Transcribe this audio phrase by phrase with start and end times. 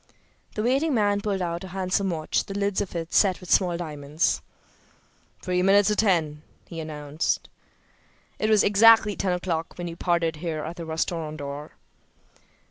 [0.55, 3.77] The waiting man pulled out a handsome watch, the lids of it set with small
[3.77, 4.41] diamonds.
[5.43, 7.49] "Three minutes to ten," he announced.
[8.39, 11.73] "It was exactly ten o'clock when we parted here at the restaurant door."